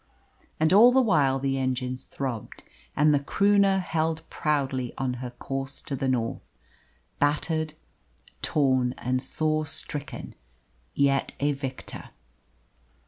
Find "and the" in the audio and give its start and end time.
2.95-3.19